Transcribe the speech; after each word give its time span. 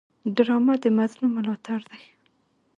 ډرامه 0.35 0.75
د 0.83 0.85
مظلوم 0.97 1.31
ملاتړ 1.37 1.79
ده 1.89 1.97